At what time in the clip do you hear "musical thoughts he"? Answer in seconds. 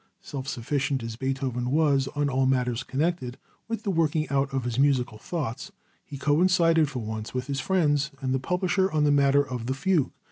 4.79-6.17